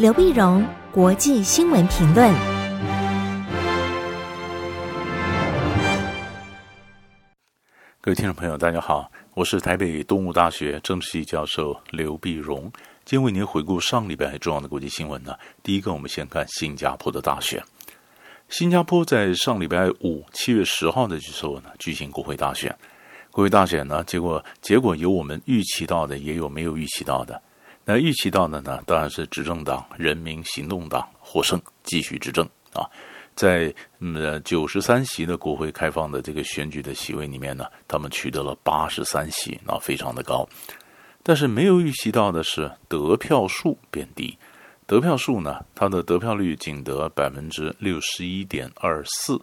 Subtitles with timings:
[0.00, 2.34] 刘碧荣，国际新闻评论。
[8.00, 12.62] 各位听众朋友，大家好，我是台北东吴大学政治系教授刘碧荣，
[13.04, 15.34] 今天为您回顾上礼拜重要的国际新闻呢。
[15.62, 17.62] 第一个，我们先看新加坡的大选。
[18.48, 22.74] 新加坡在上礼拜五，七月十号的时候呢，举行国会大选。
[23.30, 27.42] 国会大选呢，结果结果有我们预期到的，也有没有预期到的。
[27.92, 32.86] 那预期到的呢，当然是执政党人民行动党获胜，继续执政啊。
[33.34, 40.48] 在嗯九十三席的国会开放的这个选举的席位里面呢，他们取得了八十三席，那非常的高。
[41.24, 44.38] 但是没有预期到的是得票数变低，
[44.86, 49.36] 得票数呢，它的得票率仅得百分之六十一点二四，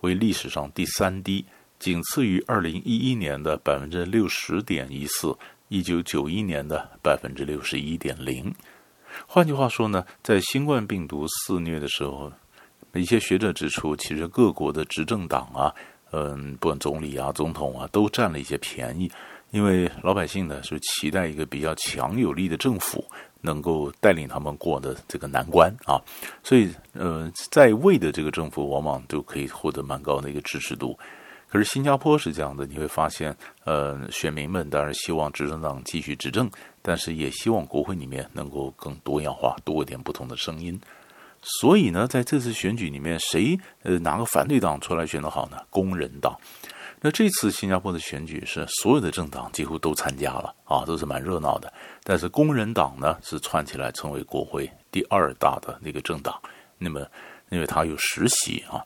[0.00, 1.46] 为历史上第三低，
[1.78, 5.32] 仅次于二零一一年的百分之六十点一四。
[5.72, 8.54] 一九九一年的百分之六十一点零，
[9.26, 12.30] 换句话说呢，在新冠病毒肆虐的时候，
[12.92, 15.72] 一些学者指出，其实各国的执政党啊，
[16.10, 19.10] 嗯，不管总理啊、总统啊，都占了一些便宜，
[19.50, 23.02] 因为老百姓呢是期待一个比较强有力的政府
[23.40, 25.96] 能够带领他们过的这个难关啊，
[26.42, 30.98] 所以，呃，在位的这个政府往往都可以获得蛮高的一个支持度。
[31.52, 36.50] 可是新加坡是这样的，你会发现，呃，选民们当然希望执政党继续执政，
[36.80, 40.80] 但是也希望国会里面能够更多样化，多一点不同的声音。
[41.42, 45.58] 所以呢，在这次选举里面，谁呃哪个反对党出来选得好呢？
[45.68, 46.34] 工人党。
[47.02, 51.70] 那这次新加坡的选举是所有的政党几乎都参加了啊，都是蛮热闹的。
[52.02, 56.40] 但是工人党呢是串起来成为国会第二大的那个政党，
[56.78, 57.06] 那么
[57.50, 58.82] 因为它有十席啊。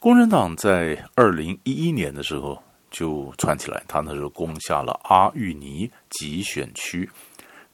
[0.00, 2.58] 工人党在二零一一年的时候
[2.90, 7.06] 就窜起来，他那时候攻下了阿育尼集选区，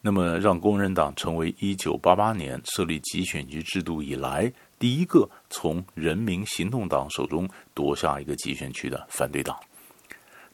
[0.00, 9.56] 那么让工人党成为一九八八年设立集选区制度以来第一个从人民行动党手中夺下一个集选区的反对党。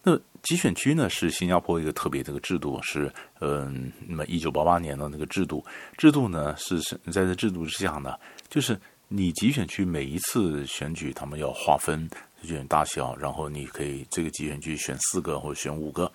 [0.02, 3.10] 那集选区呢是新加坡一个特别的一个制度，是
[3.41, 5.64] 嗯，那么一九八八年的那个制度，
[5.96, 8.14] 制度呢是是在这制度之下呢，
[8.50, 8.78] 就是。
[9.14, 12.08] 你集选区每一次选举，他们要划分
[12.42, 16.10] 选大小，然后你可以这个集选区选四个或者选五个。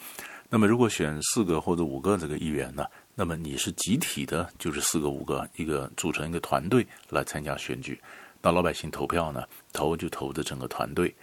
[0.49, 8.01] 那么如果选四个或者五个这个议员呢，那么你是集体的，就是四个五个一个组成一个团队来参加选举。
[8.41, 11.13] 那老百姓投票呢，投就投的整个团队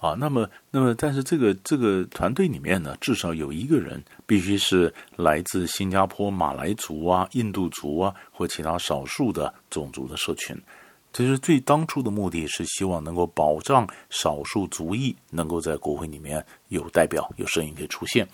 [0.00, 0.16] 啊。
[0.18, 10.60] 那么那么但是这个这个团队里面呢，至少有一个人必须是来自新加坡马来族啊、印度族啊或其他少数的种族的社群。
[11.12, 18.26] 其实最当初的目的是希望能够保障少数族裔能够在国会里面有代表、有声音可以出现。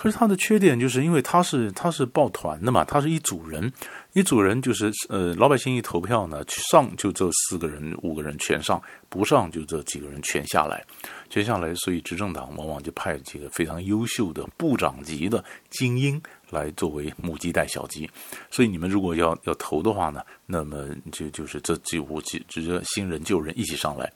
[0.00, 3.70] 可是他的缺点就是因为他是他是抱团的嘛，他是一组人，
[4.14, 10.82] 一组人就是呃老百姓一投票呢，上就这四个人、五个人全上，不上就这几个人全下来，
[11.28, 16.18] 全下来，所以执政党往往就派几个非常优秀的部长级的精英。
[16.48, 18.10] 来作为母鸡带小鸡，
[18.50, 24.12] 所以你们如果要要投的话呢，那么就就是这几五几直接新人旧人一起上来。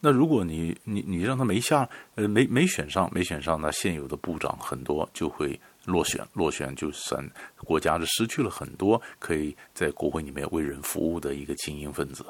[0.00, 12.24] 那如果你你你让他没下呃没没选上没选上，那现有的部长很多就会落选，落选就算国家是失去了很多可以在国会里面为人服务的一个精英分子。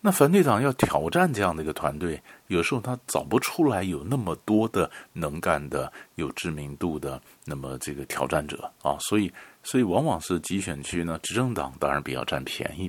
[0.00, 9.32] 那反对党要挑战这样的一个团队，有时候他找不出来有那么多的能干的、有知名度的那么这个挑战者啊，所以
[9.64, 12.88] 所以往往是集选区呢，执政党当然比较占便宜。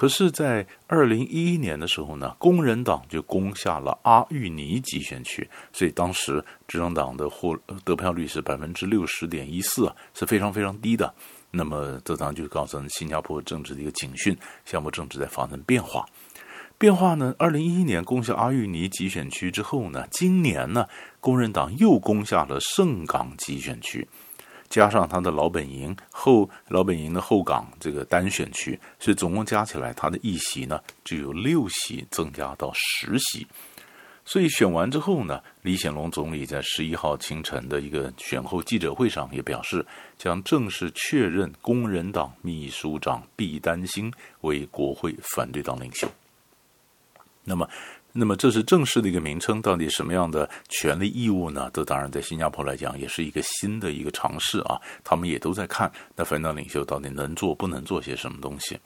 [0.00, 11.14] 可是，在二零一一年的时候呢，工人党就攻下了阿育尼集选区，所以当时执政党的获得票率是百分之六十点一四，是非常非常低的。
[11.50, 14.32] 那么这当就告诉新加坡政治的一个警讯，
[14.64, 16.06] 新加坡政治在发生变化。
[16.78, 17.34] 变化呢？
[17.38, 20.86] 二零一一年攻下阿育尼集选区之后呢，今年呢，
[21.20, 24.08] 工人党又攻下了盛港集选区，
[24.70, 33.46] 加上他的老本营后老本营的后港这个单选区，所以总共加起来，他的议席呢就有六席增加到十席。
[34.24, 39.84] 所以选完之后呢，李显龙总理在十一号清晨的一个选后记者会上也表示，
[40.16, 44.12] 将正式确认工人党秘书长毕丹星
[44.42, 46.08] 为国会反对党领袖。
[47.42, 47.68] 那么，
[48.12, 51.70] 那么这是正式的一个名称，到底什么样的权利义务呢？
[51.72, 54.80] 这当然在新加坡来讲也是一个新的一个尝试啊。
[55.04, 58.78] 他们也都在看，那反党领袖到底能做不能做些什么东西。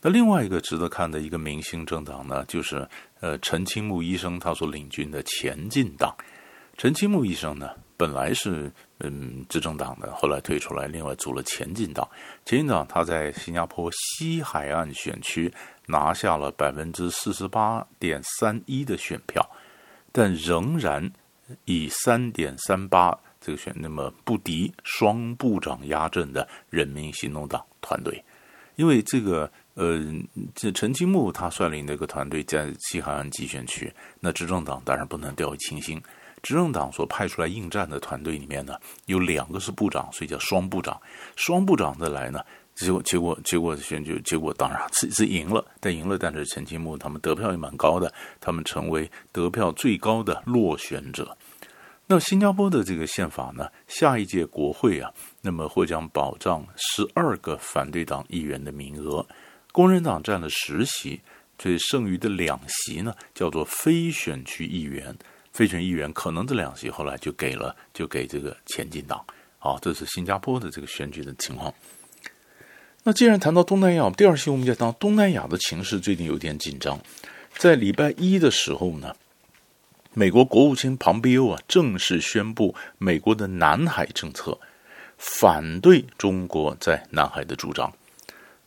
[0.00, 2.88] 那另外一个值得看的一个明星政党呢，就是
[3.20, 6.14] 呃陈清木医生他所领军的前进党。
[6.76, 12.08] 陈清木医生呢，本来是嗯执政党的，后来退出来，另外组了前进党。
[12.46, 15.52] 前进党他在新加坡西海岸选区
[15.84, 19.46] 拿下了百分之四十八点三一的选票，
[20.12, 21.12] 但仍然
[21.66, 28.24] 以三点三八这个选那么不敌双部长压阵的人民行动党团队，
[28.76, 29.50] 因为这个。
[29.78, 30.02] 呃，
[30.56, 36.02] 这陈清木他率领的一个团队在西海岸集选区，那执政党当然不能掉以轻心。
[36.42, 38.74] 执政党所派出来应战的团队里面呢，
[39.06, 41.00] 有两个是部长，所以叫双部长。
[41.36, 42.40] 双部长的来呢，
[42.74, 51.36] 结果结果结果选举结果当然是是赢了，但赢了，但是陈清木他们得票也蛮高的，他们成为得票最高的落选者。
[52.10, 55.12] 那新加坡的这个宪法呢，下一届国会啊，
[55.42, 59.26] 那么会将保障十二个反对党议员的名额。
[59.72, 61.20] 工人党占了十席，
[61.58, 65.14] 所以剩余的两席呢，叫做非选区议员。
[65.58, 69.20] 非选议员可能这两席后来就给了，就给这个前进党。
[69.58, 71.74] 好，这是新加坡的这个选举的情况。
[73.02, 76.96] 那既然谈到东南亚，第二期我们就谈东南亚的情势最近有点紧张。
[77.56, 79.12] 在礼拜一的时候呢，
[80.14, 84.56] 美国国务卿庞培欧啊正式宣布美国的南海政策，
[85.16, 87.92] 反对中国在南海的主张。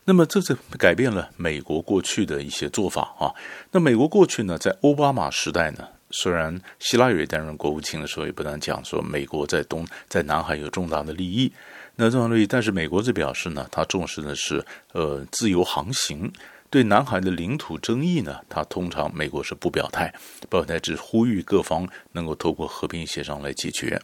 [0.04, 3.32] 那么这是改变了美国过去的一些做法啊。
[3.70, 11.52] 那美国过去呢，在奥巴马时代呢，虽然希拉蕊担任国务卿的时候，也不断讲说美国在东在南海有重大的利益，
[11.96, 16.32] 那重大的利益，但是美国这表示呢，他重视的是呃自由航行，
[16.70, 20.14] 对南海的领土争议呢，他通常美国是不表态，
[20.48, 24.00] 不表态只呼吁各方能够透过和平协商来解决。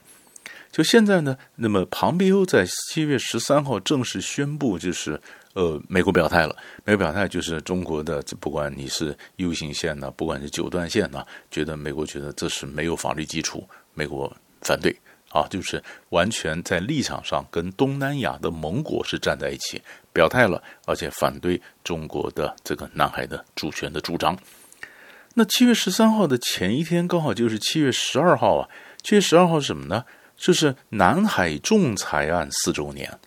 [0.72, 5.20] 就现在呢，那么庞培欧在七月十三号正式宣布，就是。
[5.58, 14.96] 呃，美国表态了，美国表态就是中国的，不管你是 U 型线呢，不管是九段线呢，觉得美国觉得这是没有法律基础，美国反对
[15.30, 19.82] 啊，就是完全在立场上跟东南亚的盟国是站在一起，
[20.12, 24.38] 表态了，而且反对中国的这个南海的主权的主张。
[25.34, 28.68] 那七月十三号的前一天，刚好就是七月十二号啊，
[29.02, 30.04] 七月十二号是什么呢？
[30.36, 33.18] 就是南海仲裁案四周年。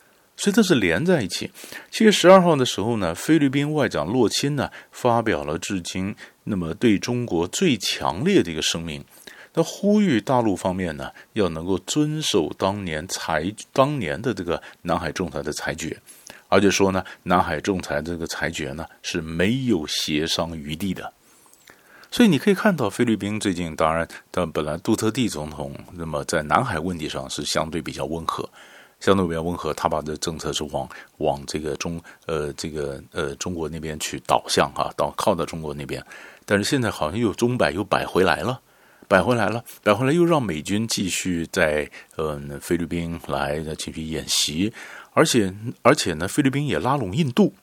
[0.41, 1.51] 所以这是连在一起。
[1.91, 6.15] 七月十二号的时候呢，菲律宾外长洛钦呢发表了至今
[6.45, 9.05] 那么对中国最强烈的一个声明，
[9.53, 15.95] 他呼吁大陆方面呢要能够遵守当年裁当年的这个南海仲裁的裁决，
[16.47, 21.13] 而且说呢南海仲裁这个裁决呢是没有协商余地的。
[22.09, 28.49] 所以你可以看到菲律宾最近，当然，但本来杜特地总统那么在南海问题上是相对比较温和。
[29.01, 30.87] 相对比较温和，他把这政策是往
[31.17, 36.01] 往这个中呃这个呃中国那边去导向哈，导靠到中国那边，
[36.45, 38.61] 但是现在好像又中摆又摆回来了，
[39.09, 44.71] 摆回来了，摆回来又让美军继续在嗯、呃、菲律宾来继续演习，
[45.13, 47.53] 而且而且呢，菲律宾也拉拢印度。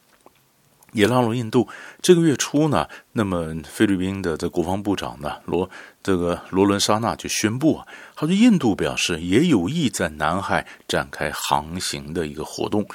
[0.92, 1.68] 也拉拢印度。
[2.00, 5.68] 这个月初呢，那么菲律宾的这国防部长呢，罗
[6.02, 12.86] 这个罗伦沙纳就宣布啊，他说印度表示也有意在南海展开航行的一个活动。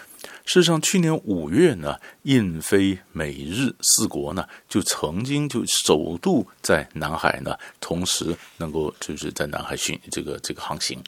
[0.45, 11.01] 事实上，去年五月呢，印菲美日四国呢，就曾经就首度在南海呢，同时能够就是在南海巡这个这个航行。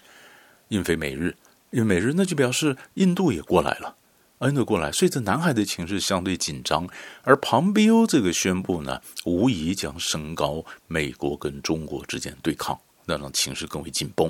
[0.69, 1.35] 印菲美日，
[1.71, 3.95] 因为美日那就表示印度也过来了。
[4.39, 6.87] 恩德过来，所以这南海的情势相对紧张，
[7.23, 14.29] 而庞贝欧这个宣布呢，无疑将升高美国跟中国之间对抗，那让情势更为紧绷。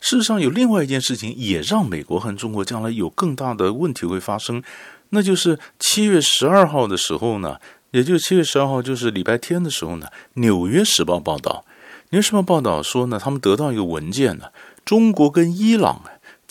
[0.00, 4.62] 事实上，有另外一件事情也让美国和中国将来有更大的问题会发生，
[5.10, 7.58] 那就是七月十二号的时候呢，
[7.90, 10.06] 也就是七月十二号，就是礼拜天的时候呢，
[10.40, 11.64] 《纽约时报》报道，
[12.10, 14.46] 《纽约时报》报道说呢，他们得到一个文件呢，
[14.84, 16.02] 中国跟伊朗。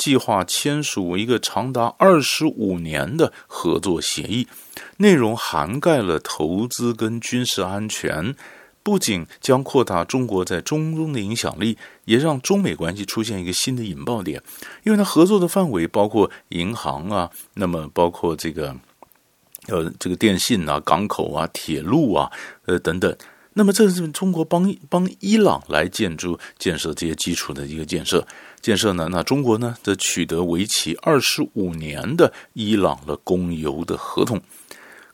[0.01, 4.47] 计划签署一个长达二十五年的合作协议，
[4.97, 8.35] 内容涵盖了投资跟军事安全，
[8.81, 14.41] 不仅将扩大中国在中东的影响力，也让中美关系出现一个新的引爆点。
[14.81, 18.75] 因为它合作的范围包括银行啊，那么包括这个
[19.67, 22.31] 呃这个电信啊、港口啊、铁路啊，
[22.65, 23.15] 呃等等。
[23.53, 28.25] 那么这是中国帮帮伊朗来建筑建设这些基础的一个建设。
[28.61, 29.09] 建设呢？
[29.11, 29.75] 那中国呢？
[29.81, 34.39] 则取得为期二十五年的伊朗的供油的合同，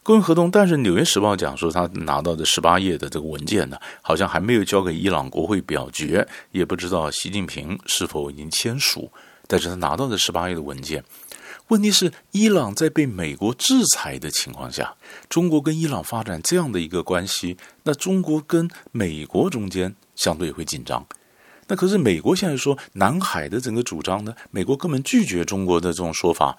[0.04, 0.52] 供油合同。
[0.52, 9.10] 但是《纽约时报》讲说，他拿到的十八页的这个文件呢，好像还没有交给伊朗国会表决，也不知道习近平是否已经签署。
[9.48, 11.02] 但是他拿到的十八页的文件，
[11.70, 14.94] 问题是伊朗在被美国制裁的情况下，
[15.30, 21.08] 中国跟伊朗发展这样的一个关系，那中国跟美国中间相对会紧张。
[21.68, 26.58] 那可是美国现在说南海的整个主张呢，美国根本拒绝中国的这种说法。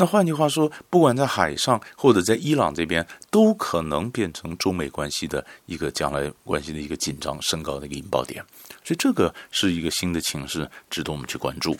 [0.00, 8.44] 那换句话说，不管在海上或者在伊朗这边，都可能变成中美关系的一个将来关系的一个紧张升高的一个引爆点。
[8.84, 11.76] 所以这个是一个新的情势，值得我们去关注。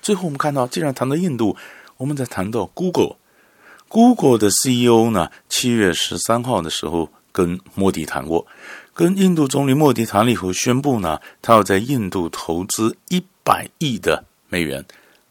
[0.00, 1.56] 最后我们看到，既然谈到印度，
[1.98, 3.16] 我们再谈到 Google。
[3.88, 8.46] Google 的 CEO 呢，七月十三号的时候跟莫迪谈过，
[8.92, 14.84] 跟印度总理莫迪谈了以后，宣布呢，他要在印度投资一百亿的美元。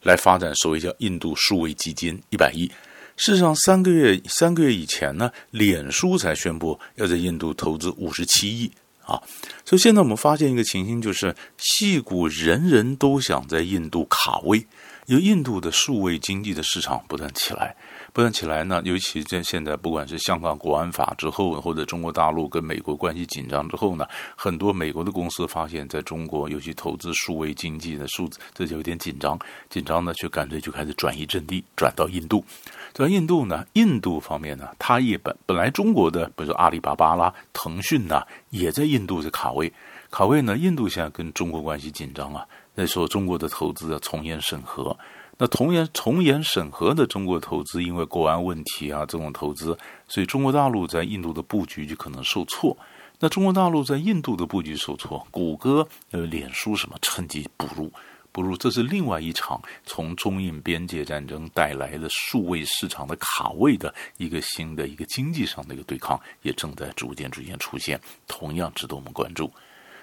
[0.04, 2.70] 来发展所谓叫印度数位基金一百亿。
[3.16, 8.70] 事实上，三个月三个月以前呢，脸书才宣布要在印度投资五十七亿
[9.04, 9.20] 啊。
[9.64, 14.64] 所以现在我们发现一个情形，就是戏骨人人都想在印度卡位，
[15.06, 17.74] 因为印度的数位经济的市场不断起来。
[18.18, 29.38] 不断起来呢，尤其在现在，不管是香港国安法之后，或者中国大陆跟美国关系紧张之后呢，很多美国的公司发现，在中国尤其投资数位经济的数字，这就有点紧张，
[29.70, 32.44] 紧张呢，就干脆就开始转移阵地，转到印度。
[32.92, 39.72] 在印度呢，印度方面呢，它也本本来中国的，比如说阿里巴巴啦、腾讯呐，也在印度的卡位，
[40.10, 42.44] 卡位呢，印度现在跟中国关系紧张啊，
[42.74, 44.98] 那时候中国的投资要从严审核。
[45.40, 49.78] 那从严从严审核的中国投资，因为国安问题啊，这种投资，
[50.08, 52.76] 所以中国大陆在印度的布局就可能受挫。
[53.20, 57.92] 那中国大陆在印度的布局受挫，谷歌呃、脸书什么趁机补入，
[58.32, 69.48] 补入，这是另外一场从中印边界战争带来的数位市场的卡位的一个新的一个经济上的一个对抗，也正在逐渐逐渐出现，同样值得我们关注。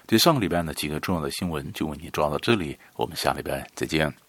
[0.07, 4.24] 这上个礼拜呢几个重要的新闻就为你抓到这里，我们下礼拜再见。